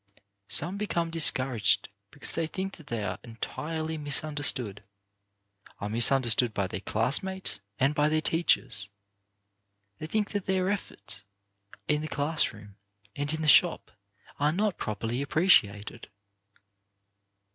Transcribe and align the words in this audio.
Some 0.47 0.77
become 0.77 1.11
discouraged 1.11 1.87
because 2.09 2.31
they 2.31 2.47
think 2.47 2.77
that 2.77 2.87
they 2.87 3.03
are 3.03 3.19
entirely 3.23 3.99
misunderstood, 3.99 4.81
are 5.77 5.89
misunderstood 5.89 6.55
by 6.55 6.65
their 6.65 6.79
classmates 6.79 7.59
and 7.79 7.93
by 7.93 8.09
their 8.09 8.19
teachers. 8.19 8.89
They 9.99 10.07
think 10.07 10.31
that 10.31 10.47
their 10.47 10.71
efforts 10.71 11.23
in 11.87 12.01
the 12.01 12.07
classroom 12.07 12.77
and 13.15 13.31
in 13.31 13.43
the 13.43 13.47
shop 13.47 13.91
are 14.39 14.51
not 14.51 14.79
properly 14.79 15.23
appre 15.23 15.45
ciated. 15.45 16.05